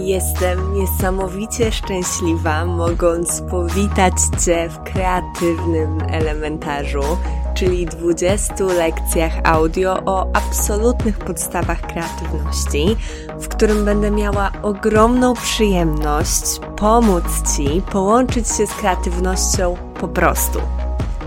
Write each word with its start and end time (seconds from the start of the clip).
Jestem 0.00 0.74
niesamowicie 0.74 1.72
szczęśliwa, 1.72 2.64
mogąc 2.64 3.40
powitać 3.40 4.12
Cię 4.44 4.68
w 4.68 4.92
kreatywnym 4.92 6.02
elementarzu, 6.10 7.02
czyli 7.54 7.86
20 7.86 8.64
lekcjach 8.64 9.32
audio 9.44 9.98
o 10.06 10.26
absolutnych 10.36 11.18
podstawach 11.18 11.80
kreatywności, 11.80 12.96
w 13.40 13.48
którym 13.48 13.84
będę 13.84 14.10
miała 14.10 14.50
ogromną 14.62 15.34
przyjemność 15.34 16.60
pomóc 16.76 17.24
Ci 17.56 17.82
połączyć 17.92 18.48
się 18.48 18.66
z 18.66 18.74
kreatywnością 18.74 19.76
po 20.00 20.08
prostu. 20.08 20.58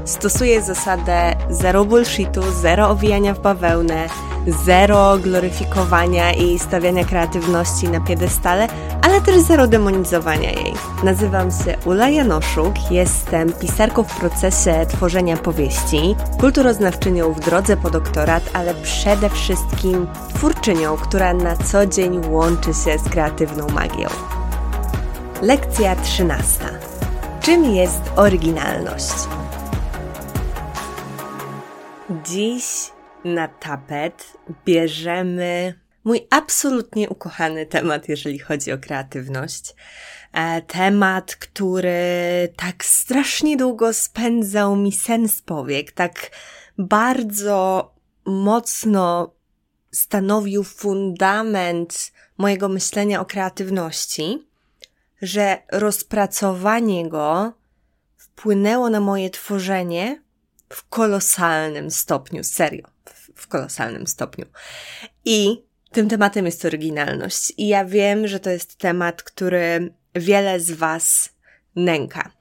Stosuję 0.06 0.62
zasadę 0.62 1.36
zero 1.50 1.86
bullshitu, 1.86 2.42
zero 2.62 2.90
owijania 2.90 3.34
w 3.34 3.40
bawełnę, 3.40 4.08
zero 4.48 5.18
gloryfikowania 5.18 6.34
i 6.34 6.60
stawiania 6.60 7.06
kreatywności 7.06 7.90
na 7.90 8.02
piedestale, 8.02 8.68
ale 9.02 9.22
też 9.22 9.42
zero 9.42 9.68
demonizowania 9.68 10.52
jej. 10.52 10.74
Nazywam 11.04 11.52
się 11.52 11.78
Ula 11.86 12.10
Janoszuk, 12.10 12.74
jestem 12.92 13.54
pisarką 13.54 14.04
w 14.04 14.20
procesie 14.20 14.86
tworzenia 14.90 15.38
powieści, 15.38 16.16
kulturoznawczynią 16.40 17.34
w 17.34 17.40
drodze 17.40 17.78
po 17.78 17.90
doktorat, 17.90 18.44
ale 18.54 18.74
przede 18.74 19.30
wszystkim 19.30 20.08
twórczynią, 20.36 20.98
która 20.98 21.34
na 21.34 21.56
co 21.56 21.86
dzień 21.86 22.22
łączy 22.30 22.74
się 22.74 23.00
z 23.00 23.10
kreatywną 23.10 23.68
magią. 23.68 24.08
Lekcja 25.42 25.96
13. 25.96 26.60
Czym 27.42 27.76
jest 27.76 28.02
oryginalność? 28.16 29.14
Dziś 32.26 32.92
na 33.24 33.48
tapet 33.48 34.34
bierzemy 34.66 35.80
mój 36.04 36.28
absolutnie 36.30 37.10
ukochany 37.10 37.66
temat, 37.66 38.10
jeżeli 38.10 38.40
chodzi 38.40 38.72
o 38.72 38.78
kreatywność. 38.78 39.76
E, 40.34 40.62
temat, 40.62 41.36
który 41.36 42.54
tak 42.56 42.86
strasznie 42.86 43.58
długo 43.58 43.94
spędzał 43.94 44.76
mi 44.76 44.92
sen 44.92 45.30
z 45.30 45.42
powiek, 45.42 45.92
tak 45.92 46.32
bardzo 46.78 47.92
mocno 48.26 49.34
stanowił 49.92 50.64
fundament 50.64 52.12
mojego 52.38 52.70
myślenia 52.70 53.22
o 53.22 53.26
kreatywności, 53.26 54.48
że 55.22 55.58
rozpracowanie 55.72 57.10
go 57.10 57.54
wpłynęło 58.18 58.90
na 58.90 59.00
moje 59.00 59.30
tworzenie 59.30 60.22
w 60.70 60.90
kolosalnym 60.90 61.92
stopniu, 61.92 62.44
serio, 62.44 62.88
w, 63.36 63.48
kolosalnym 63.48 64.08
stopniu. 64.08 64.46
I 65.26 65.64
tym 65.92 66.10
tematem 66.10 66.46
jest 66.46 66.66
oryginalność. 66.66 67.54
I 67.58 67.68
ja 67.68 67.86
wiem, 67.86 68.28
że 68.28 68.40
to 68.40 68.50
jest 68.50 68.76
temat, 68.76 69.24
który 69.24 69.94
wiele 70.16 70.60
z 70.60 70.72
Was 70.72 71.30
nęka. 71.76 72.32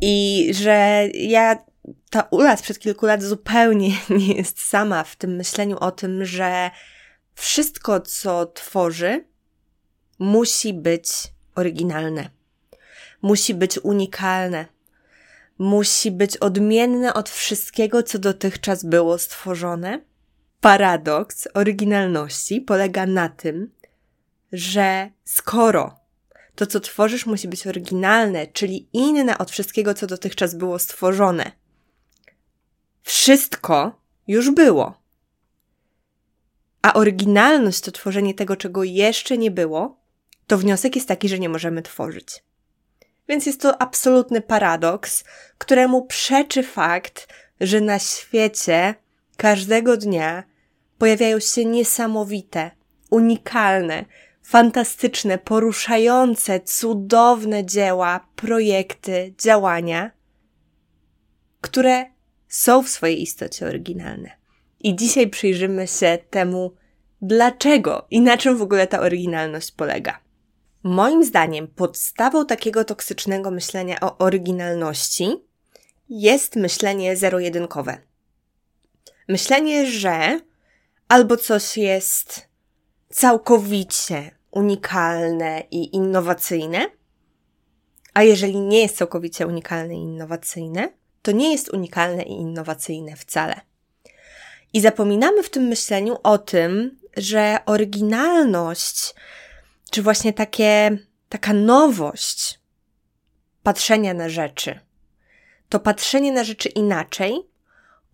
I 0.00 0.46
że 0.54 1.08
ja, 1.14 1.64
ta 2.10 2.22
Ula 2.22 2.56
sprzed 2.56 2.78
kilku 2.78 3.06
lat 3.06 3.22
zupełnie 3.22 3.90
nie 4.18 4.34
jest 4.34 4.68
sama 4.68 5.04
w 5.04 5.16
tym 5.16 5.36
myśleniu 5.36 5.76
o 5.78 5.90
tym, 5.90 6.24
że 6.24 6.70
wszystko, 7.34 8.00
co 8.00 8.46
tworzy, 8.46 9.24
musi 10.18 10.74
być 10.74 11.08
oryginalne. 11.54 12.30
Musi 13.22 13.54
być 13.54 13.78
unikalne 13.78 14.66
musi 15.60 16.10
być 16.10 16.36
odmienne 16.36 17.14
od 17.14 17.30
wszystkiego, 17.30 18.02
co 18.02 18.18
dotychczas 18.18 18.84
było 18.84 19.18
stworzone. 19.18 20.00
Paradoks 20.60 21.48
oryginalności 21.54 22.60
polega 22.60 23.06
na 23.06 23.28
tym, 23.28 23.70
że 24.52 25.10
skoro 25.24 26.00
to, 26.54 26.66
co 26.66 26.80
tworzysz, 26.80 27.26
musi 27.26 27.48
być 27.48 27.66
oryginalne, 27.66 28.46
czyli 28.46 28.88
inne 28.92 29.38
od 29.38 29.50
wszystkiego, 29.50 29.94
co 29.94 30.06
dotychczas 30.06 30.54
było 30.54 30.78
stworzone, 30.78 31.52
wszystko 33.02 34.00
już 34.28 34.50
było. 34.50 35.00
A 36.82 36.92
oryginalność 36.94 37.80
to 37.80 37.92
tworzenie 37.92 38.34
tego, 38.34 38.56
czego 38.56 38.84
jeszcze 38.84 39.38
nie 39.38 39.50
było, 39.50 40.00
to 40.46 40.58
wniosek 40.58 40.96
jest 40.96 41.08
taki, 41.08 41.28
że 41.28 41.38
nie 41.38 41.48
możemy 41.48 41.82
tworzyć. 41.82 42.44
Więc 43.28 43.46
jest 43.46 43.60
to 43.60 43.82
absolutny 43.82 44.40
paradoks, 44.40 45.24
któremu 45.58 46.06
przeczy 46.06 46.62
fakt, 46.62 47.28
że 47.60 47.80
na 47.80 47.98
świecie 47.98 48.94
każdego 49.36 49.96
dnia 49.96 50.49
pojawiają 51.00 51.40
się 51.40 51.64
niesamowite, 51.64 52.70
unikalne, 53.10 54.04
fantastyczne, 54.42 55.38
poruszające, 55.38 56.60
cudowne 56.60 57.64
dzieła, 57.64 58.28
projekty, 58.36 59.34
działania, 59.38 60.10
które 61.60 62.04
są 62.48 62.82
w 62.82 62.88
swojej 62.88 63.22
istocie 63.22 63.66
oryginalne. 63.66 64.30
I 64.80 64.96
dzisiaj 64.96 65.28
przyjrzymy 65.28 65.86
się 65.86 66.18
temu, 66.30 66.74
dlaczego 67.22 68.06
i 68.10 68.20
na 68.20 68.36
czym 68.36 68.56
w 68.56 68.62
ogóle 68.62 68.86
ta 68.86 69.00
oryginalność 69.00 69.72
polega. 69.72 70.20
Moim 70.82 71.24
zdaniem 71.24 71.68
podstawą 71.68 72.46
takiego 72.46 72.84
toksycznego 72.84 73.50
myślenia 73.50 74.00
o 74.00 74.18
oryginalności 74.18 75.36
jest 76.08 76.56
myślenie 76.56 77.16
zero-jedynkowe. 77.16 77.98
Myślenie, 79.28 79.86
że 79.86 80.40
albo 81.10 81.36
coś 81.36 81.76
jest 81.76 82.48
całkowicie 83.08 84.30
unikalne 84.50 85.62
i 85.70 85.96
innowacyjne, 85.96 86.90
a 88.14 88.22
jeżeli 88.22 88.60
nie 88.60 88.82
jest 88.82 88.96
całkowicie 88.96 89.46
unikalne 89.46 89.94
i 89.94 89.98
innowacyjne, 89.98 90.92
to 91.22 91.32
nie 91.32 91.52
jest 91.52 91.68
unikalne 91.68 92.22
i 92.22 92.32
innowacyjne 92.32 93.16
wcale. 93.16 93.60
I 94.72 94.80
zapominamy 94.80 95.42
w 95.42 95.50
tym 95.50 95.62
myśleniu 95.62 96.16
o 96.22 96.38
tym, 96.38 96.98
że 97.16 97.58
oryginalność 97.66 99.14
czy 99.90 100.02
właśnie 100.02 100.32
takie, 100.32 100.98
taka 101.28 101.52
nowość 101.52 102.60
patrzenia 103.62 104.14
na 104.14 104.28
rzeczy, 104.28 104.80
to 105.68 105.80
patrzenie 105.80 106.32
na 106.32 106.44
rzeczy 106.44 106.68
inaczej, 106.68 107.49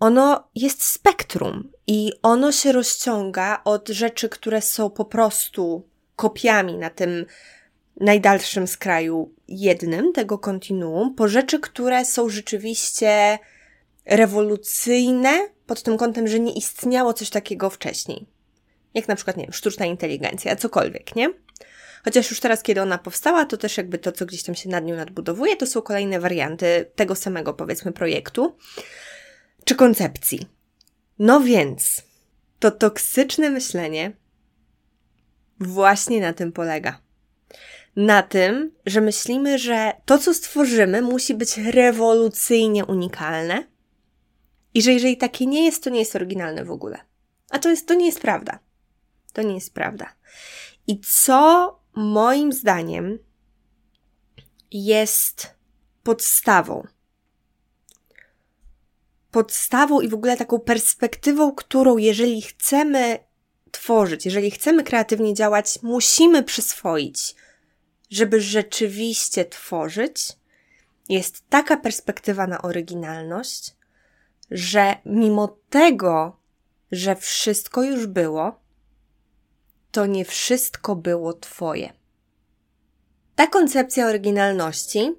ono 0.00 0.48
jest 0.54 0.82
spektrum 0.82 1.72
i 1.86 2.12
ono 2.22 2.52
się 2.52 2.72
rozciąga 2.72 3.60
od 3.64 3.88
rzeczy, 3.88 4.28
które 4.28 4.62
są 4.62 4.90
po 4.90 5.04
prostu 5.04 5.88
kopiami 6.16 6.76
na 6.76 6.90
tym 6.90 7.26
najdalszym 8.00 8.66
skraju 8.66 9.34
jednym 9.48 10.12
tego 10.12 10.38
kontinuum, 10.38 11.14
po 11.14 11.28
rzeczy, 11.28 11.60
które 11.60 12.04
są 12.04 12.28
rzeczywiście 12.28 13.38
rewolucyjne 14.06 15.48
pod 15.66 15.82
tym 15.82 15.96
kątem, 15.96 16.28
że 16.28 16.40
nie 16.40 16.52
istniało 16.52 17.12
coś 17.12 17.30
takiego 17.30 17.70
wcześniej. 17.70 18.26
Jak 18.94 19.08
na 19.08 19.16
przykład, 19.16 19.36
nie 19.36 19.44
wiem, 19.44 19.52
sztuczna 19.52 19.86
inteligencja, 19.86 20.56
cokolwiek, 20.56 21.16
nie? 21.16 21.30
Chociaż 22.04 22.30
już 22.30 22.40
teraz, 22.40 22.62
kiedy 22.62 22.82
ona 22.82 22.98
powstała, 22.98 23.44
to 23.44 23.56
też 23.56 23.76
jakby 23.76 23.98
to, 23.98 24.12
co 24.12 24.26
gdzieś 24.26 24.42
tam 24.42 24.54
się 24.54 24.68
nad 24.68 24.84
nią 24.84 24.96
nadbudowuje, 24.96 25.56
to 25.56 25.66
są 25.66 25.82
kolejne 25.82 26.20
warianty 26.20 26.90
tego 26.94 27.14
samego, 27.14 27.54
powiedzmy, 27.54 27.92
projektu 27.92 28.56
czy 29.66 29.74
koncepcji. 29.74 30.46
No 31.18 31.40
więc, 31.40 32.02
to 32.58 32.70
toksyczne 32.70 33.50
myślenie 33.50 34.12
właśnie 35.60 36.20
na 36.20 36.32
tym 36.32 36.52
polega. 36.52 37.00
Na 37.96 38.22
tym, 38.22 38.72
że 38.86 39.00
myślimy, 39.00 39.58
że 39.58 39.92
to, 40.04 40.18
co 40.18 40.34
stworzymy, 40.34 41.02
musi 41.02 41.34
być 41.34 41.58
rewolucyjnie 41.58 42.84
unikalne 42.84 43.66
i 44.74 44.82
że 44.82 44.92
jeżeli 44.92 45.16
takie 45.16 45.46
nie 45.46 45.64
jest, 45.64 45.84
to 45.84 45.90
nie 45.90 45.98
jest 45.98 46.16
oryginalne 46.16 46.64
w 46.64 46.70
ogóle. 46.70 46.98
A 47.50 47.58
to, 47.58 47.70
jest, 47.70 47.88
to 47.88 47.94
nie 47.94 48.06
jest 48.06 48.20
prawda. 48.20 48.58
To 49.32 49.42
nie 49.42 49.54
jest 49.54 49.74
prawda. 49.74 50.12
I 50.86 51.00
co 51.00 51.78
moim 51.94 52.52
zdaniem 52.52 53.18
jest 54.70 55.54
podstawą. 56.02 56.86
Podstawą 59.36 60.00
i 60.00 60.08
w 60.08 60.14
ogóle 60.14 60.36
taką 60.36 60.60
perspektywą, 60.60 61.52
którą 61.52 61.96
jeżeli 61.96 62.42
chcemy 62.42 63.18
tworzyć, 63.70 64.24
jeżeli 64.24 64.50
chcemy 64.50 64.84
kreatywnie 64.84 65.34
działać, 65.34 65.78
musimy 65.82 66.42
przyswoić, 66.42 67.34
żeby 68.10 68.40
rzeczywiście 68.40 69.44
tworzyć, 69.44 70.32
jest 71.08 71.48
taka 71.48 71.76
perspektywa 71.76 72.46
na 72.46 72.62
oryginalność, 72.62 73.76
że 74.50 74.96
mimo 75.06 75.58
tego, 75.70 76.40
że 76.92 77.16
wszystko 77.16 77.82
już 77.82 78.06
było, 78.06 78.60
to 79.92 80.06
nie 80.06 80.24
wszystko 80.24 80.96
było 80.96 81.32
Twoje. 81.32 81.92
Ta 83.34 83.46
koncepcja 83.46 84.06
oryginalności 84.06 85.14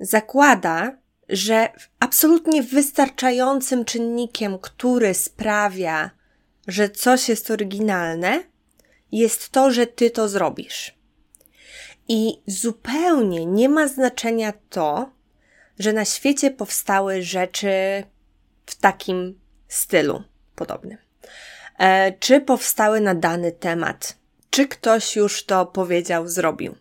zakłada, 0.00 1.01
że 1.32 1.68
absolutnie 2.00 2.62
wystarczającym 2.62 3.84
czynnikiem, 3.84 4.58
który 4.58 5.14
sprawia, 5.14 6.10
że 6.68 6.90
coś 6.90 7.28
jest 7.28 7.50
oryginalne, 7.50 8.44
jest 9.12 9.48
to, 9.48 9.70
że 9.70 9.86
Ty 9.86 10.10
to 10.10 10.28
zrobisz. 10.28 10.94
I 12.08 12.42
zupełnie 12.46 13.46
nie 13.46 13.68
ma 13.68 13.88
znaczenia 13.88 14.52
to, 14.70 15.10
że 15.78 15.92
na 15.92 16.04
świecie 16.04 16.50
powstały 16.50 17.22
rzeczy 17.22 17.70
w 18.66 18.74
takim 18.74 19.40
stylu 19.68 20.22
podobnym. 20.54 20.98
E, 21.78 22.12
czy 22.12 22.40
powstały 22.40 23.00
na 23.00 23.14
dany 23.14 23.52
temat? 23.52 24.18
Czy 24.50 24.68
ktoś 24.68 25.16
już 25.16 25.44
to 25.44 25.66
powiedział, 25.66 26.28
zrobił? 26.28 26.74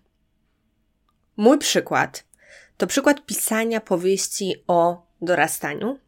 Mój 1.37 1.57
przykład 1.57 2.23
to 2.77 2.87
przykład 2.87 3.25
pisania 3.25 3.81
powieści 3.81 4.63
o 4.67 5.07
dorastaniu. 5.21 5.99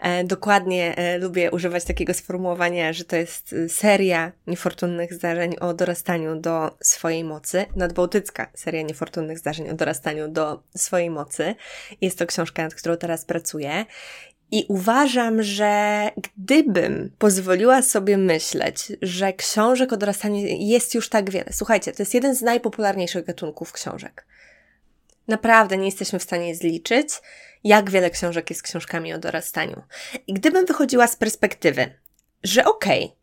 E, 0.00 0.24
dokładnie 0.24 0.96
e, 0.96 1.18
lubię 1.18 1.50
używać 1.50 1.84
takiego 1.84 2.14
sformułowania, 2.14 2.92
że 2.92 3.04
to 3.04 3.16
jest 3.16 3.52
e, 3.52 3.68
seria 3.68 4.32
niefortunnych 4.46 5.14
zdarzeń 5.14 5.56
o 5.60 5.74
dorastaniu 5.74 6.36
do 6.36 6.76
swojej 6.82 7.24
mocy. 7.24 7.66
Nadbałtycka 7.76 8.50
seria 8.54 8.82
niefortunnych 8.82 9.38
zdarzeń 9.38 9.68
o 9.68 9.74
dorastaniu 9.74 10.28
do 10.28 10.62
swojej 10.76 11.10
mocy. 11.10 11.54
Jest 12.00 12.18
to 12.18 12.26
książka, 12.26 12.62
nad 12.62 12.74
którą 12.74 12.96
teraz 12.96 13.24
pracuję. 13.24 13.86
I 14.52 14.66
uważam, 14.68 15.42
że 15.42 16.10
gdybym 16.36 17.10
pozwoliła 17.18 17.82
sobie 17.82 18.18
myśleć, 18.18 18.92
że 19.02 19.32
książek 19.32 19.92
o 19.92 19.96
dorastaniu 19.96 20.46
jest 20.46 20.94
już 20.94 21.08
tak 21.08 21.30
wiele. 21.30 21.50
Słuchajcie, 21.52 21.92
to 21.92 22.02
jest 22.02 22.14
jeden 22.14 22.34
z 22.34 22.42
najpopularniejszych 22.42 23.24
gatunków 23.24 23.72
książek. 23.72 24.26
Naprawdę 25.30 25.76
nie 25.76 25.86
jesteśmy 25.86 26.18
w 26.18 26.22
stanie 26.22 26.54
zliczyć, 26.54 27.08
jak 27.64 27.90
wiele 27.90 28.10
książek 28.10 28.50
jest 28.50 28.62
książkami 28.62 29.14
o 29.14 29.18
dorastaniu. 29.18 29.82
I 30.26 30.34
gdybym 30.34 30.66
wychodziła 30.66 31.06
z 31.06 31.16
perspektywy, 31.16 31.94
że 32.42 32.64
okej, 32.64 33.04
okay, 33.04 33.16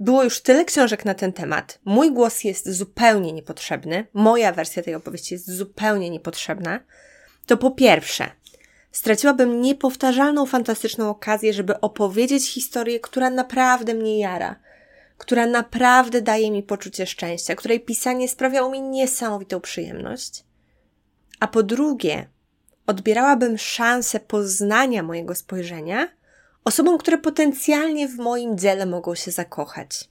było 0.00 0.24
już 0.24 0.40
tyle 0.40 0.64
książek 0.64 1.04
na 1.04 1.14
ten 1.14 1.32
temat, 1.32 1.78
mój 1.84 2.12
głos 2.12 2.44
jest 2.44 2.70
zupełnie 2.70 3.32
niepotrzebny, 3.32 4.06
moja 4.14 4.52
wersja 4.52 4.82
tej 4.82 4.94
opowieści 4.94 5.34
jest 5.34 5.50
zupełnie 5.50 6.10
niepotrzebna, 6.10 6.80
to 7.46 7.56
po 7.56 7.70
pierwsze, 7.70 8.30
straciłabym 8.92 9.60
niepowtarzalną, 9.60 10.46
fantastyczną 10.46 11.10
okazję, 11.10 11.52
żeby 11.52 11.80
opowiedzieć 11.80 12.52
historię, 12.52 13.00
która 13.00 13.30
naprawdę 13.30 13.94
mnie 13.94 14.18
jara, 14.18 14.56
która 15.18 15.46
naprawdę 15.46 16.22
daje 16.22 16.50
mi 16.50 16.62
poczucie 16.62 17.06
szczęścia, 17.06 17.54
której 17.54 17.80
pisanie 17.80 18.28
sprawiało 18.28 18.70
mi 18.70 18.82
niesamowitą 18.82 19.60
przyjemność. 19.60 20.49
A 21.40 21.48
po 21.48 21.62
drugie, 21.62 22.28
odbierałabym 22.86 23.58
szansę 23.58 24.20
poznania 24.20 25.02
mojego 25.02 25.34
spojrzenia 25.34 26.08
osobom, 26.64 26.98
które 26.98 27.18
potencjalnie 27.18 28.08
w 28.08 28.16
moim 28.16 28.58
dziele 28.58 28.86
mogą 28.86 29.14
się 29.14 29.30
zakochać. 29.30 30.08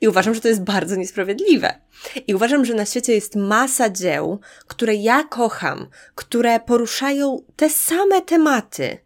I 0.00 0.08
uważam, 0.08 0.34
że 0.34 0.40
to 0.40 0.48
jest 0.48 0.62
bardzo 0.62 0.96
niesprawiedliwe. 0.96 1.80
I 2.26 2.34
uważam, 2.34 2.64
że 2.64 2.74
na 2.74 2.84
świecie 2.86 3.14
jest 3.14 3.36
masa 3.36 3.90
dzieł, 3.90 4.40
które 4.66 4.94
ja 4.94 5.24
kocham, 5.24 5.86
które 6.14 6.60
poruszają 6.60 7.42
te 7.56 7.70
same 7.70 8.22
tematy, 8.22 8.98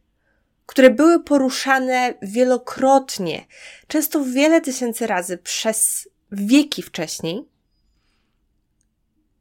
które 0.66 0.90
były 0.90 1.24
poruszane 1.24 2.14
wielokrotnie, 2.22 3.46
często 3.86 4.24
wiele 4.24 4.60
tysięcy 4.60 5.06
razy 5.06 5.38
przez 5.38 6.08
wieki 6.32 6.82
wcześniej, 6.82 7.48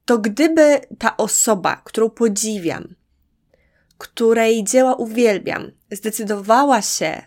to 0.08 0.18
gdyby 0.18 0.82
ta 1.00 1.18
osoba, 1.18 1.82
którą 1.84 2.10
podziwiam, 2.10 2.96
której 3.98 4.64
dzieła 4.64 4.96
uwielbiam, 4.96 5.72
zdecydowała 5.92 6.82
się 6.82 7.22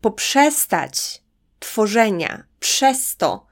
poprzestać 0.00 1.22
tworzenia 1.58 2.44
przez 2.60 3.16
to, 3.16 3.46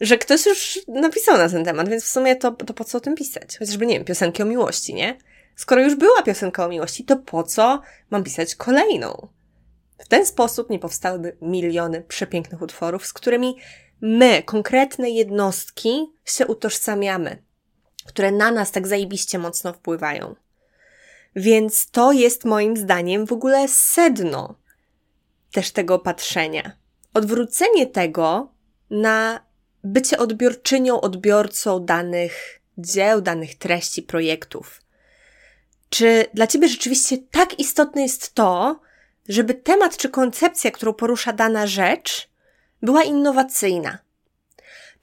że 0.00 0.18
ktoś 0.18 0.46
już 0.46 0.78
napisał 0.88 1.38
na 1.38 1.48
ten 1.48 1.64
temat, 1.64 1.88
więc 1.88 2.04
w 2.04 2.08
sumie 2.08 2.36
to, 2.36 2.50
to 2.52 2.74
po 2.74 2.84
co 2.84 2.98
o 2.98 3.00
tym 3.00 3.14
pisać? 3.14 3.58
Chociażby, 3.58 3.86
nie 3.86 3.94
wiem, 3.94 4.04
piosenki 4.04 4.42
o 4.42 4.46
miłości, 4.46 4.94
nie? 4.94 5.18
Skoro 5.56 5.82
już 5.82 5.94
była 5.94 6.22
piosenka 6.22 6.64
o 6.64 6.68
miłości, 6.68 7.04
to 7.04 7.16
po 7.16 7.42
co 7.42 7.80
mam 8.10 8.24
pisać 8.24 8.54
kolejną? 8.54 9.28
W 9.98 10.08
ten 10.08 10.26
sposób 10.26 10.70
nie 10.70 10.78
powstałyby 10.78 11.36
miliony 11.42 12.02
przepięknych 12.02 12.62
utworów, 12.62 13.06
z 13.06 13.12
którymi 13.12 13.56
my, 14.00 14.42
konkretne 14.42 15.10
jednostki, 15.10 16.12
się 16.24 16.46
utożsamiamy, 16.46 17.42
które 18.04 18.32
na 18.32 18.50
nas 18.50 18.70
tak 18.70 18.86
zajebiście 18.86 19.38
mocno 19.38 19.72
wpływają. 19.72 20.34
Więc 21.36 21.90
to 21.90 22.12
jest 22.12 22.44
moim 22.44 22.76
zdaniem 22.76 23.26
w 23.26 23.32
ogóle 23.32 23.68
sedno 23.68 24.54
też 25.52 25.70
tego 25.70 25.98
patrzenia. 25.98 26.72
Odwrócenie 27.14 27.86
tego 27.86 28.52
na 28.90 29.40
bycie 29.84 30.18
odbiorczynią, 30.18 31.00
odbiorcą 31.00 31.84
danych 31.84 32.60
dzieł, 32.78 33.20
danych 33.20 33.54
treści, 33.54 34.02
projektów. 34.02 34.82
Czy 35.88 36.26
dla 36.34 36.46
Ciebie 36.46 36.68
rzeczywiście 36.68 37.18
tak 37.30 37.58
istotne 37.58 38.02
jest 38.02 38.34
to, 38.34 38.80
żeby 39.28 39.54
temat 39.54 39.96
czy 39.96 40.08
koncepcja, 40.08 40.70
którą 40.70 40.92
porusza 40.92 41.32
dana 41.32 41.66
rzecz, 41.66 42.30
była 42.82 43.02
innowacyjna? 43.02 43.98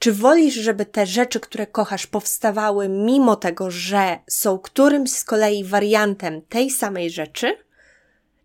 Czy 0.02 0.12
wolisz, 0.12 0.54
żeby 0.54 0.86
te 0.86 1.06
rzeczy, 1.06 1.40
które 1.40 1.66
kochasz, 1.66 2.06
powstawały 2.06 2.88
mimo 2.88 3.36
tego, 3.36 3.70
że 3.70 4.18
są 4.28 4.58
którymś 4.58 5.10
z 5.10 5.24
kolei 5.24 5.64
wariantem 5.64 6.42
tej 6.42 6.70
samej 6.70 7.10
rzeczy? 7.10 7.56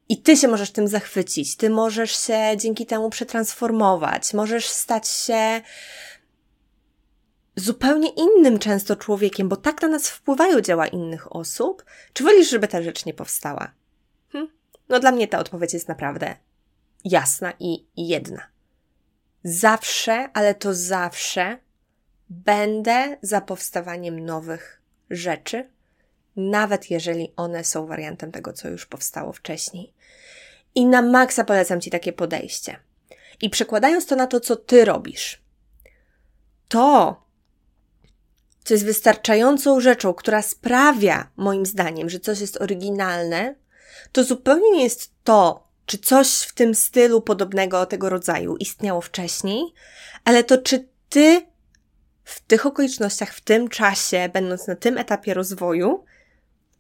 I 0.10 0.22
ty 0.22 0.38
się 0.38 0.48
możesz 0.48 0.72
tym 0.72 0.88
zachwycić, 0.88 1.56
ty 1.56 1.70
możesz 1.70 2.20
się 2.20 2.40
dzięki 2.58 2.86
temu 2.86 3.10
przetransformować, 3.10 4.34
możesz 4.34 4.70
stać 4.70 5.08
się 5.08 5.62
zupełnie 7.56 8.10
innym 8.10 8.60
często 8.60 8.96
człowiekiem, 8.96 9.50
bo 9.50 9.56
tak 9.56 9.82
na 9.82 9.88
nas 9.88 10.10
wpływają 10.10 10.62
dzieła 10.62 10.88
innych 10.88 11.36
osób. 11.36 11.86
Czy 12.14 12.24
wolisz, 12.24 12.50
żeby 12.50 12.68
ta 12.68 12.82
rzecz 12.82 13.06
nie 13.06 13.14
powstała? 13.14 13.72
Hm? 14.32 14.48
No 14.90 15.00
dla 15.00 15.12
mnie 15.12 15.28
ta 15.28 15.40
odpowiedź 15.40 15.74
jest 15.74 15.88
naprawdę 15.88 16.36
jasna 17.06 17.54
i 17.60 17.86
jedna. 17.98 18.57
Zawsze, 19.50 20.30
ale 20.34 20.56
to 20.56 20.74
zawsze 20.74 21.58
będę 22.30 23.18
za 23.22 23.42
powstawaniem 23.42 24.26
nowych 24.26 24.82
rzeczy, 25.10 25.70
nawet 26.36 26.92
jeżeli 26.92 27.34
one 27.36 27.64
są 27.64 27.86
wariantem 27.86 28.32
tego, 28.32 28.54
co 28.54 28.70
już 28.70 28.86
powstało 28.86 29.34
wcześniej. 29.34 29.94
I 30.76 30.86
na 30.86 31.02
maksa 31.02 31.44
polecam 31.44 31.82
Ci 31.82 31.92
takie 31.92 32.14
podejście. 32.14 32.80
I 33.42 33.50
przekładając 33.50 34.06
to 34.06 34.16
na 34.16 34.28
to, 34.28 34.40
co 34.40 34.56
Ty 34.56 34.86
robisz, 34.86 35.42
to, 36.68 37.24
co 38.64 38.74
jest 38.74 38.86
wystarczającą 38.86 39.80
rzeczą, 39.80 40.14
która 40.14 40.42
sprawia, 40.42 41.30
moim 41.38 41.66
zdaniem, 41.66 42.10
że 42.10 42.20
coś 42.20 42.40
jest 42.40 42.62
oryginalne, 42.62 43.56
to 44.12 44.24
zupełnie 44.24 44.72
nie 44.72 44.84
jest 44.84 45.12
to, 45.24 45.67
czy 45.88 45.98
coś 45.98 46.42
w 46.42 46.54
tym 46.54 46.76
stylu 46.76 47.22
podobnego 47.22 47.86
tego 47.86 48.10
rodzaju 48.10 48.58
istniało 48.58 49.02
wcześniej, 49.02 49.62
ale 50.24 50.44
to, 50.44 50.58
czy 50.58 50.88
ty 51.10 51.42
w 52.24 52.42
tych 52.42 52.66
okolicznościach, 52.66 53.34
w 53.34 53.42
tym 53.42 53.68
czasie, 53.68 54.30
będąc 54.34 54.68
na 54.68 54.76
tym 54.76 54.98
etapie 54.98 55.34
rozwoju, 55.34 56.06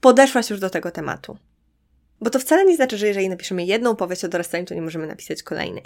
podeszłaś 0.01 0.49
już 0.49 0.59
do 0.59 0.69
tego 0.69 0.91
tematu. 0.91 1.37
Bo 2.21 2.29
to 2.29 2.39
wcale 2.39 2.65
nie 2.65 2.75
znaczy, 2.75 2.97
że 2.97 3.07
jeżeli 3.07 3.29
napiszemy 3.29 3.65
jedną 3.65 3.95
powieść 3.95 4.25
o 4.25 4.27
dorastaniu, 4.27 4.65
to 4.65 4.73
nie 4.73 4.81
możemy 4.81 5.07
napisać 5.07 5.43
kolejnej. 5.43 5.83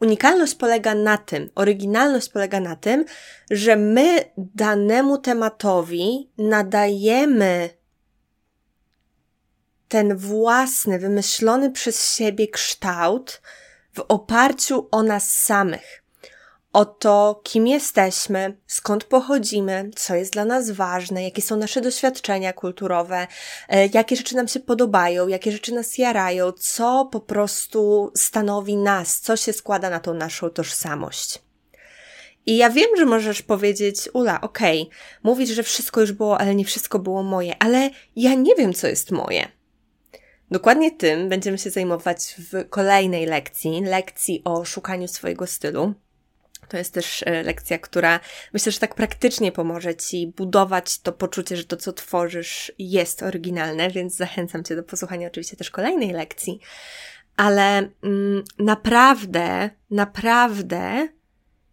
Unikalność 0.00 0.54
polega 0.54 0.94
na 0.94 1.18
tym, 1.18 1.50
oryginalność 1.54 2.28
polega 2.28 2.60
na 2.60 2.76
tym, 2.76 3.04
że 3.50 3.76
my 3.76 4.24
danemu 4.36 5.18
tematowi 5.18 6.30
nadajemy 6.38 7.77
ten 9.88 10.16
własny, 10.16 10.98
wymyślony 10.98 11.70
przez 11.70 12.16
siebie 12.16 12.48
kształt 12.48 13.42
w 13.94 14.00
oparciu 14.08 14.88
o 14.90 15.02
nas 15.02 15.34
samych 15.38 16.02
o 16.72 16.84
to, 16.84 17.40
kim 17.44 17.66
jesteśmy, 17.66 18.56
skąd 18.66 19.04
pochodzimy, 19.04 19.90
co 19.96 20.14
jest 20.14 20.32
dla 20.32 20.44
nas 20.44 20.70
ważne, 20.70 21.24
jakie 21.24 21.42
są 21.42 21.56
nasze 21.56 21.80
doświadczenia 21.80 22.52
kulturowe, 22.52 23.26
e, 23.68 23.86
jakie 23.86 24.16
rzeczy 24.16 24.36
nam 24.36 24.48
się 24.48 24.60
podobają, 24.60 25.28
jakie 25.28 25.52
rzeczy 25.52 25.74
nas 25.74 25.98
jarają, 25.98 26.52
co 26.52 27.08
po 27.12 27.20
prostu 27.20 28.12
stanowi 28.16 28.76
nas, 28.76 29.20
co 29.20 29.36
się 29.36 29.52
składa 29.52 29.90
na 29.90 30.00
tą 30.00 30.14
naszą 30.14 30.50
tożsamość. 30.50 31.38
I 32.46 32.56
ja 32.56 32.70
wiem, 32.70 32.90
że 32.96 33.06
możesz 33.06 33.42
powiedzieć, 33.42 34.08
Ula, 34.12 34.40
okej, 34.40 34.82
okay, 34.82 34.96
mówisz, 35.22 35.50
że 35.50 35.62
wszystko 35.62 36.00
już 36.00 36.12
było, 36.12 36.40
ale 36.40 36.54
nie 36.54 36.64
wszystko 36.64 36.98
było 36.98 37.22
moje, 37.22 37.62
ale 37.62 37.90
ja 38.16 38.34
nie 38.34 38.54
wiem, 38.54 38.74
co 38.74 38.86
jest 38.86 39.10
moje. 39.10 39.57
Dokładnie 40.50 40.90
tym 40.90 41.28
będziemy 41.28 41.58
się 41.58 41.70
zajmować 41.70 42.34
w 42.38 42.68
kolejnej 42.68 43.26
lekcji, 43.26 43.80
lekcji 43.84 44.42
o 44.44 44.64
szukaniu 44.64 45.08
swojego 45.08 45.46
stylu. 45.46 45.94
To 46.68 46.76
jest 46.76 46.94
też 46.94 47.22
e, 47.26 47.42
lekcja, 47.42 47.78
która 47.78 48.20
myślę, 48.52 48.72
że 48.72 48.78
tak 48.78 48.94
praktycznie 48.94 49.52
pomoże 49.52 49.94
Ci 49.94 50.26
budować 50.36 50.98
to 50.98 51.12
poczucie, 51.12 51.56
że 51.56 51.64
to, 51.64 51.76
co 51.76 51.92
tworzysz, 51.92 52.72
jest 52.78 53.22
oryginalne, 53.22 53.90
więc 53.90 54.16
zachęcam 54.16 54.64
Cię 54.64 54.76
do 54.76 54.82
posłuchania 54.82 55.28
oczywiście 55.28 55.56
też 55.56 55.70
kolejnej 55.70 56.12
lekcji. 56.12 56.60
Ale 57.36 57.88
mm, 58.02 58.44
naprawdę, 58.58 59.70
naprawdę 59.90 61.08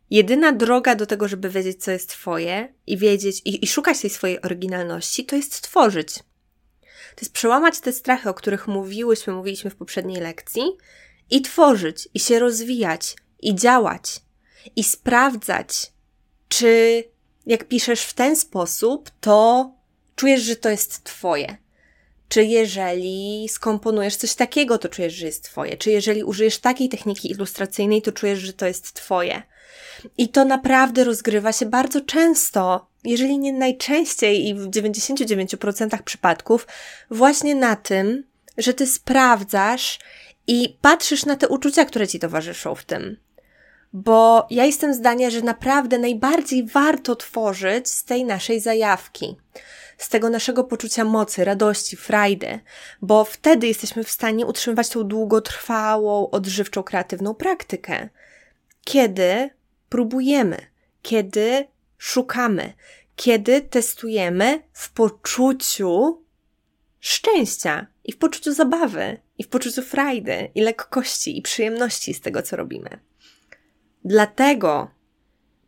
Jedyna 0.10 0.52
droga 0.52 0.96
do 0.96 1.06
tego, 1.06 1.28
żeby 1.28 1.50
wiedzieć, 1.50 1.84
co 1.84 1.92
jest 1.92 2.10
Twoje 2.10 2.74
i 2.88 2.98
wiedzieć 2.98 3.42
i, 3.46 3.66
i 3.66 3.68
szukać 3.68 4.00
tej 4.02 4.10
swojej 4.10 4.42
oryginalności, 4.42 5.26
to 5.26 5.36
jest 5.36 5.62
tworzyć. 5.62 6.20
To 7.16 7.22
jest 7.22 7.34
przełamać 7.34 7.80
te 7.80 7.94
strachy, 7.94 8.30
o 8.30 8.34
których 8.34 8.68
mówiłyśmy, 8.68 9.34
mówiliśmy 9.34 9.70
w 9.70 9.76
poprzedniej 9.76 10.22
lekcji, 10.22 10.64
i 11.30 11.42
tworzyć, 11.42 12.10
i 12.14 12.20
się 12.20 12.40
rozwijać, 12.40 13.16
i 13.42 13.56
działać, 13.56 14.22
i 14.76 14.84
sprawdzać, 14.84 15.92
czy 16.50 17.04
jak 17.46 17.68
piszesz 17.68 18.02
w 18.02 18.14
ten 18.14 18.36
sposób, 18.36 19.10
to 19.22 19.72
czujesz, 20.16 20.42
że 20.42 20.56
to 20.56 20.70
jest 20.70 21.04
Twoje. 21.04 21.58
Czy 22.30 22.44
jeżeli 22.44 23.50
skomponujesz 23.50 24.16
coś 24.16 24.36
takiego, 24.36 24.78
to 24.78 24.90
czujesz, 24.90 25.14
że 25.14 25.26
jest 25.26 25.44
Twoje. 25.44 25.78
Czy 25.78 25.92
jeżeli 25.92 26.24
użyjesz 26.24 26.58
takiej 26.58 26.90
techniki 26.90 27.32
ilustracyjnej, 27.32 28.02
to 28.02 28.12
czujesz, 28.12 28.40
że 28.40 28.54
to 28.54 28.66
jest 28.66 28.94
Twoje. 28.94 29.44
I 30.18 30.30
to 30.30 30.46
naprawdę 30.46 31.04
rozgrywa 31.04 31.54
się 31.54 31.66
bardzo 31.66 32.02
często, 32.02 32.88
jeżeli 33.06 33.40
nie 33.40 33.54
najczęściej 33.54 34.48
i 34.48 34.56
w 34.56 34.70
99% 34.70 36.04
przypadków, 36.04 36.68
właśnie 37.12 37.56
na 37.56 37.76
tym, 37.76 38.24
że 38.58 38.74
ty 38.74 38.88
sprawdzasz 38.88 40.00
i 40.48 40.78
patrzysz 40.82 41.26
na 41.26 41.36
te 41.36 41.48
uczucia, 41.48 41.86
które 41.86 42.08
ci 42.08 42.20
towarzyszą 42.20 42.76
w 42.76 42.86
tym. 42.86 43.18
Bo 43.94 44.48
ja 44.50 44.66
jestem 44.66 44.94
zdania, 44.94 45.30
że 45.30 45.42
naprawdę 45.42 46.00
najbardziej 46.00 46.66
warto 46.68 47.16
tworzyć 47.16 47.90
z 47.90 48.04
tej 48.04 48.26
naszej 48.26 48.60
zajawki 48.60 49.36
z 49.98 50.10
tego 50.10 50.30
naszego 50.30 50.64
poczucia 50.64 51.04
mocy, 51.04 51.46
radości, 51.46 51.96
frajdy, 51.96 52.60
bo 53.02 53.24
wtedy 53.24 53.68
jesteśmy 53.68 54.04
w 54.04 54.12
stanie 54.12 54.46
utrzymywać 54.46 54.90
tą 54.90 55.04
długotrwałą, 55.04 56.30
odżywczą, 56.30 56.84
kreatywną 56.84 57.34
praktykę. 57.34 58.10
Kiedy 58.84 59.50
próbujemy, 59.90 60.58
kiedy 61.02 61.68
szukamy, 61.98 62.74
kiedy 63.16 63.62
testujemy 63.62 64.64
w 64.74 64.92
poczuciu 64.92 66.24
szczęścia 67.00 67.88
i 68.04 68.12
w 68.12 68.18
poczuciu 68.18 68.54
zabawy, 68.54 69.18
i 69.38 69.44
w 69.44 69.48
poczuciu 69.48 69.82
frajdy, 69.82 70.52
i 70.56 70.62
lekkości, 70.62 71.38
i 71.38 71.42
przyjemności 71.42 72.14
z 72.14 72.22
tego, 72.22 72.42
co 72.42 72.56
robimy. 72.56 73.00
Dlatego 74.06 74.92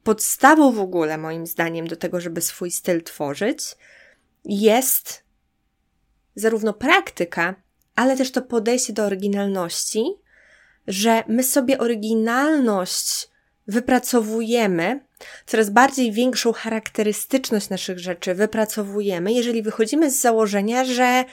podstawą 0.04 0.72
w 0.72 0.80
ogóle, 0.80 1.18
moim 1.18 1.48
zdaniem, 1.48 1.88
do 1.88 1.96
tego, 1.96 2.22
żeby 2.22 2.42
swój 2.42 2.72
styl 2.72 3.04
tworzyć, 3.04 3.60
jest 4.46 5.24
zarówno 6.36 6.74
praktyka, 6.74 7.56
ale 7.96 8.18
też 8.18 8.32
to 8.32 8.42
podejście 8.42 8.94
do 8.94 9.04
oryginalności, 9.04 10.06
że 10.88 11.24
my 11.28 11.44
sobie 11.44 11.78
oryginalność 11.78 13.30
wypracowujemy, 13.68 15.07
coraz 15.46 15.70
bardziej 15.70 16.12
większą 16.12 16.54
charakterystyczność 16.54 17.70
naszych 17.70 18.00
rzeczy 18.00 18.36
wypracowujemy, 18.36 19.34
jeżeli 19.34 19.64
wychodzimy 19.64 20.12
z 20.12 20.22
założenia, 20.22 20.86
że 20.86 21.26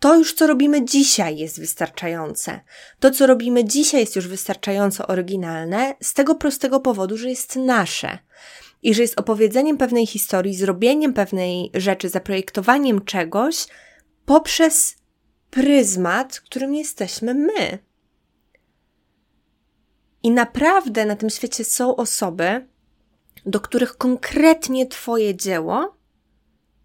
to 0.00 0.16
już, 0.16 0.34
co 0.34 0.46
robimy 0.46 0.84
dzisiaj, 0.84 1.38
jest 1.38 1.60
wystarczające. 1.60 2.60
To, 3.00 3.10
co 3.10 3.26
robimy 3.26 3.64
dzisiaj, 3.64 4.00
jest 4.00 4.16
już 4.16 4.28
wystarczająco 4.28 5.06
oryginalne, 5.06 5.94
z 6.02 6.14
tego 6.14 6.34
prostego 6.34 6.80
powodu, 6.80 7.16
że 7.16 7.28
jest 7.28 7.56
nasze 7.56 8.18
i 8.82 8.94
że 8.94 9.02
jest 9.02 9.20
opowiedzeniem 9.20 9.76
pewnej 9.76 10.06
historii, 10.06 10.56
zrobieniem 10.56 11.12
pewnej 11.12 11.70
rzeczy, 11.74 12.08
zaprojektowaniem 12.08 13.04
czegoś 13.04 13.66
poprzez 14.26 14.96
pryzmat, 15.50 16.40
którym 16.40 16.74
jesteśmy 16.74 17.34
my. 17.34 17.78
I 20.22 20.30
naprawdę 20.30 21.06
na 21.06 21.16
tym 21.16 21.30
świecie 21.30 21.64
są 21.64 21.96
osoby, 21.96 22.66
do 23.46 23.60
których 23.60 23.96
konkretnie 23.96 24.86
Twoje 24.86 25.34
dzieło 25.36 25.96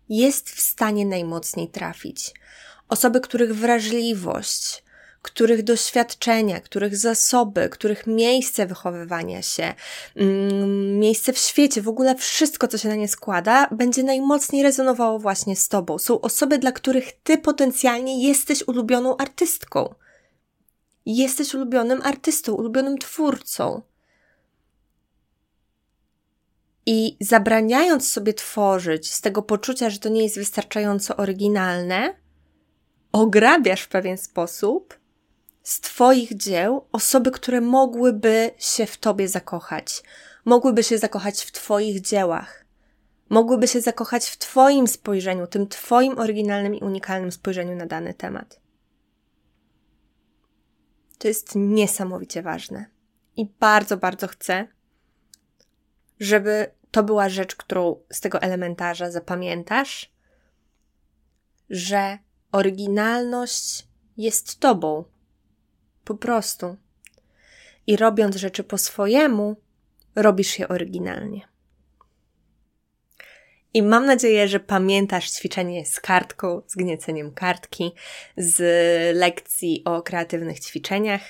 jest 0.10 0.50
w 0.50 0.62
stanie 0.62 1.06
najmocniej 1.06 1.68
trafić. 1.68 2.34
Osoby, 2.90 3.22
których 3.22 3.56
wrażliwość, 3.56 4.84
których 5.22 5.64
doświadczenia, 5.64 6.60
których 6.60 6.98
zasoby, 6.98 7.70
których 7.70 8.08
miejsce 8.08 8.66
wychowywania 8.66 9.42
się, 9.42 9.74
mm, 10.16 11.00
miejsce 11.00 11.34
w 11.34 11.38
świecie, 11.38 11.82
w 11.82 11.88
ogóle 11.88 12.16
wszystko, 12.16 12.68
co 12.68 12.78
się 12.78 12.90
na 12.90 12.96
nie 12.96 13.08
składa, 13.08 13.68
będzie 13.72 14.04
najmocniej 14.04 14.64
rezonowało 14.64 15.20
właśnie 15.20 15.56
z 15.56 15.68
Tobą. 15.68 16.00
Są 16.00 16.22
osoby, 16.22 16.58
dla 16.58 16.72
których 16.72 17.12
Ty 17.24 17.38
potencjalnie 17.38 18.28
jesteś 18.28 18.68
ulubioną 18.68 19.18
artystką. 19.18 19.96
Jesteś 21.06 21.54
ulubionym 21.54 22.02
artystą, 22.02 22.54
ulubionym 22.54 22.98
twórcą. 22.98 23.82
I 26.86 27.18
zabraniając 27.20 28.12
sobie 28.12 28.34
tworzyć 28.34 29.14
z 29.14 29.22
tego 29.22 29.42
poczucia, 29.42 29.90
że 29.90 30.00
to 30.00 30.10
nie 30.10 30.24
jest 30.24 30.38
wystarczająco 30.38 31.18
oryginalne, 31.18 32.16
ograbiasz 33.12 33.82
w 33.82 33.90
pewien 33.90 34.18
sposób 34.18 35.00
z 35.64 35.80
Twoich 35.80 36.38
dzieł 36.38 36.86
osoby, 36.92 37.32
które 37.32 37.62
mogłyby 37.62 38.52
się 38.58 38.86
w 38.86 38.98
Tobie 38.98 39.28
zakochać, 39.28 40.04
mogłyby 40.46 40.84
się 40.84 40.98
zakochać 40.98 41.44
w 41.44 41.52
Twoich 41.52 42.02
dziełach, 42.02 42.66
mogłyby 43.30 43.68
się 43.68 43.82
zakochać 43.82 44.30
w 44.30 44.38
Twoim 44.38 44.88
spojrzeniu, 44.88 45.48
tym 45.48 45.68
Twoim 45.68 46.20
oryginalnym 46.20 46.76
i 46.76 46.80
unikalnym 46.80 47.32
spojrzeniu 47.32 47.76
na 47.76 47.86
dany 47.86 48.14
temat. 48.14 48.60
To 51.18 51.28
jest 51.28 51.52
niesamowicie 51.56 52.42
ważne. 52.42 52.86
I 53.36 53.46
bardzo, 53.60 53.98
bardzo 53.98 54.28
chcę, 54.28 54.68
żeby 56.22 56.72
to 56.92 57.04
była 57.04 57.30
rzecz, 57.30 57.56
którą 57.56 57.96
z 58.10 58.22
tego 58.22 58.42
elementarza 58.42 59.12
zapamiętasz, 59.12 60.12
że 61.70 62.18
oryginalność 62.52 63.88
jest 64.18 64.60
Tobą. 64.60 65.04
Po 66.04 66.16
prostu. 66.16 66.78
I 67.88 67.98
robiąc 67.98 68.36
rzeczy 68.36 68.64
po 68.64 68.78
swojemu, 68.78 69.56
robisz 70.16 70.60
je 70.60 70.68
oryginalnie. 70.68 71.48
I 73.74 73.84
mam 73.84 74.06
nadzieję, 74.06 74.48
że 74.48 74.60
pamiętasz 74.60 75.32
ćwiczenie 75.32 75.86
z 75.86 76.00
kartką, 76.00 76.62
z 76.68 76.76
gnieceniem 76.76 77.34
kartki, 77.34 77.92
z 78.38 78.58
lekcji 79.18 79.84
o 79.86 80.02
kreatywnych 80.02 80.60
ćwiczeniach. 80.60 81.22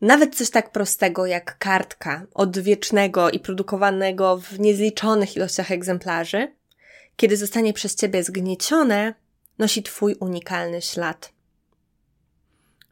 Nawet 0.00 0.36
coś 0.36 0.50
tak 0.50 0.72
prostego 0.72 1.26
jak 1.26 1.58
kartka 1.58 2.26
odwiecznego 2.34 3.30
i 3.30 3.40
produkowanego 3.40 4.36
w 4.36 4.60
niezliczonych 4.60 5.36
ilościach 5.36 5.70
egzemplarzy, 5.70 6.54
kiedy 7.16 7.36
zostanie 7.36 7.72
przez 7.72 7.94
ciebie 7.94 8.24
zgniecione, 8.24 9.14
nosi 9.58 9.82
twój 9.82 10.14
unikalny 10.20 10.82
ślad. 10.82 11.32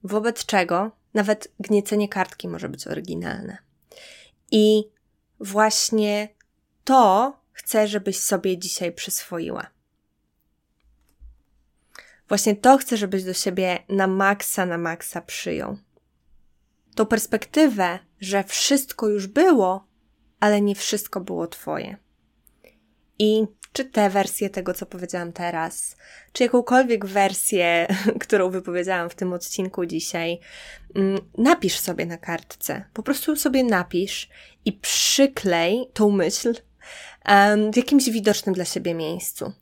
Wobec 0.04 0.46
czego 0.46 0.90
nawet 1.14 1.49
gniecenie 1.61 2.08
kartki 2.08 2.49
może 2.49 2.68
być 2.68 2.87
oryginalne. 2.87 3.58
I 4.50 4.84
właśnie 5.40 6.28
to 6.84 7.37
chcę, 7.52 7.88
żebyś 7.88 8.18
sobie 8.18 8.58
dzisiaj 8.58 8.92
przyswoiła. 8.92 9.66
Właśnie 12.28 12.56
to 12.56 12.78
chcę, 12.78 12.96
żebyś 12.96 13.25
do 13.25 13.34
siebie 13.34 13.78
na 13.88 14.06
maksa, 14.06 14.66
na 14.66 14.78
maksa 14.78 15.20
przyjął. 15.20 15.76
Tą 16.95 17.07
perspektywę, 17.07 17.99
że 18.21 18.45
wszystko 18.45 19.09
już 19.09 19.27
było, 19.27 19.87
ale 20.41 20.61
nie 20.61 20.75
wszystko 20.75 21.21
było 21.21 21.47
Twoje. 21.47 21.97
I 23.19 23.47
czy 23.73 23.85
tę 23.85 24.11
wersję 24.11 24.51
tego, 24.51 24.75
co 24.75 24.87
powiedziałam 24.87 25.33
teraz, 25.33 25.97
czy 26.33 26.43
jakąkolwiek 26.43 27.07
wersję, 27.07 27.87
którą 28.21 28.51
wypowiedziałam 28.51 29.11
w 29.11 29.15
tym 29.15 29.33
odcinku 29.33 29.87
dzisiaj, 29.87 30.41
mm, 30.95 31.21
napisz 31.39 31.79
sobie 31.79 32.07
na 32.07 32.17
kartce. 32.17 32.85
Po 32.93 33.03
prostu 33.03 33.37
sobie 33.37 33.65
napisz 33.65 34.29
i 34.65 34.73
przyklej 34.73 35.87
tą 35.93 36.11
myśl 36.11 36.55
w 37.73 37.77
jakimś 37.77 38.11
widocznym 38.11 38.55
dla 38.55 38.65
siebie 38.65 38.95
miejscu. 38.95 39.53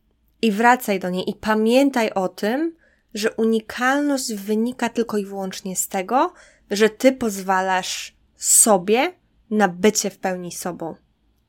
I 0.43 0.53
wracaj 0.53 1.01
do 1.01 1.11
niej 1.11 1.31
i 1.31 1.35
pamiętaj 1.35 2.11
o 2.11 2.29
tym, 2.29 2.77
że 3.15 3.31
unikalność 3.31 4.35
wynika 4.35 4.89
tylko 4.89 5.19
i 5.19 5.25
wyłącznie 5.25 5.77
z 5.77 5.89
tego, 5.89 6.33
że 6.71 6.91
ty 6.91 7.13
pozwalasz 7.13 8.17
sobie 8.37 9.15
na 9.51 9.69
bycie 9.69 10.11
w 10.11 10.19
pełni 10.19 10.53
sobą 10.53 10.95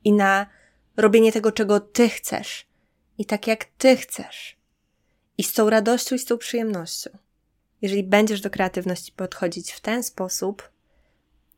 i 0.03 0.13
na 0.13 0.45
robienie 0.97 1.31
tego, 1.31 1.51
czego 1.51 1.79
ty 1.79 2.09
chcesz 2.09 2.67
i 3.17 3.25
tak 3.25 3.47
jak 3.47 3.65
ty 3.65 3.97
chcesz. 3.97 4.57
I 5.37 5.43
z 5.43 5.53
tą 5.53 5.69
radością 5.69 6.15
i 6.15 6.19
z 6.19 6.25
tą 6.25 6.37
przyjemnością. 6.37 7.09
Jeżeli 7.81 8.03
będziesz 8.03 8.41
do 8.41 8.49
kreatywności 8.49 9.11
podchodzić 9.11 9.71
w 9.71 9.79
ten 9.79 10.03
sposób, 10.03 10.71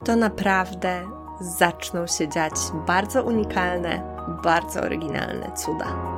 to 0.05 0.15
naprawdę 0.15 1.09
zaczną 1.59 2.07
się 2.07 2.29
dziać 2.29 2.53
bardzo 2.87 3.23
unikalne, 3.23 4.17
bardzo 4.43 4.81
oryginalne 4.81 5.51
cuda. 5.57 6.14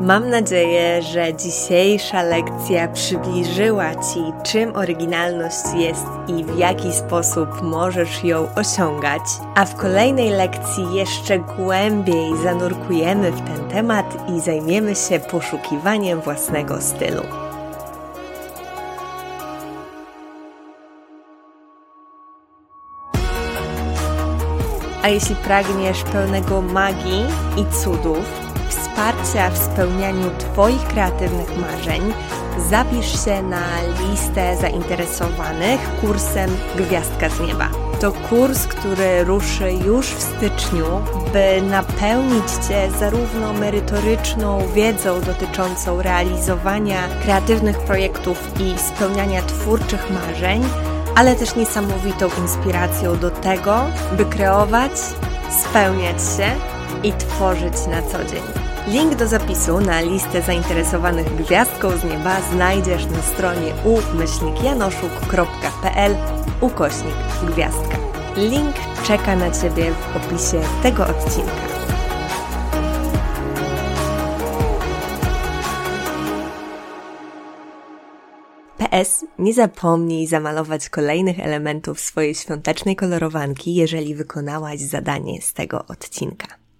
Mam 0.00 0.30
nadzieję, 0.30 1.02
że 1.02 1.34
dzisiejsza 1.34 2.22
lekcja 2.22 2.88
przybliżyła 2.88 3.94
Ci, 3.94 4.20
czym 4.44 4.76
oryginalność 4.76 5.64
jest 5.76 6.06
i 6.28 6.44
w 6.44 6.58
jaki 6.58 6.92
sposób 6.92 7.62
możesz 7.62 8.24
ją 8.24 8.48
osiągać, 8.54 9.22
a 9.54 9.64
w 9.64 9.74
kolejnej 9.74 10.30
lekcji 10.30 10.94
jeszcze 10.94 11.38
głębiej 11.38 12.36
zanurkujemy 12.42 13.32
w 13.32 13.40
ten 13.40 13.68
temat 13.68 14.30
i 14.36 14.40
zajmiemy 14.40 14.94
się 14.94 15.20
poszukiwaniem 15.20 16.20
własnego 16.20 16.80
stylu. 16.80 17.22
A 25.02 25.08
jeśli 25.08 25.36
pragniesz 25.36 26.02
pełnego 26.02 26.62
magii 26.62 27.24
i 27.56 27.82
cudów, 27.84 28.47
wsparcia 28.68 29.50
w 29.50 29.58
spełnianiu 29.58 30.30
Twoich 30.38 30.84
kreatywnych 30.84 31.58
marzeń, 31.58 32.12
zapisz 32.70 33.24
się 33.24 33.42
na 33.42 33.62
listę 33.82 34.56
zainteresowanych 34.56 35.80
kursem 36.00 36.50
Gwiazdka 36.76 37.28
z 37.28 37.40
Nieba. 37.40 37.68
To 38.00 38.12
kurs, 38.12 38.66
który 38.66 39.24
ruszy 39.24 39.72
już 39.72 40.06
w 40.06 40.22
styczniu, 40.22 40.86
by 41.32 41.62
napełnić 41.62 42.50
Cię 42.68 42.90
zarówno 42.98 43.52
merytoryczną 43.52 44.68
wiedzą 44.74 45.20
dotyczącą 45.20 46.02
realizowania 46.02 47.08
kreatywnych 47.22 47.78
projektów 47.78 48.60
i 48.60 48.78
spełniania 48.78 49.42
twórczych 49.42 50.10
marzeń, 50.10 50.64
ale 51.14 51.36
też 51.36 51.56
niesamowitą 51.56 52.28
inspiracją 52.42 53.18
do 53.18 53.30
tego, 53.30 53.80
by 54.16 54.24
kreować, 54.24 54.92
spełniać 55.50 56.16
się 56.36 56.77
i 57.02 57.12
tworzyć 57.12 57.74
na 57.90 58.02
co 58.02 58.24
dzień. 58.24 58.42
Link 58.86 59.14
do 59.14 59.28
zapisu 59.28 59.80
na 59.80 60.00
listę 60.00 60.42
zainteresowanych 60.42 61.36
gwiazdką 61.36 61.96
z 61.96 62.04
nieba 62.04 62.40
znajdziesz 62.52 63.06
na 63.06 63.22
stronie 63.22 63.72
umyślnikjanoszuk.pl 63.84 66.16
ukośnik 66.60 67.14
gwiazdka. 67.42 67.96
Link 68.36 68.76
czeka 69.06 69.36
na 69.36 69.50
Ciebie 69.50 69.90
w 69.90 70.16
opisie 70.16 70.60
tego 70.82 71.06
odcinka. 71.06 71.68
PS, 78.78 79.24
nie 79.38 79.54
zapomnij 79.54 80.26
zamalować 80.26 80.88
kolejnych 80.88 81.40
elementów 81.40 82.00
swojej 82.00 82.34
świątecznej 82.34 82.96
kolorowanki, 82.96 83.74
jeżeli 83.74 84.14
wykonałaś 84.14 84.80
zadanie 84.80 85.42
z 85.42 85.52
tego 85.52 85.86
odcinka. 85.86 86.67